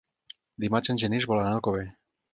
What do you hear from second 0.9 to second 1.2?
en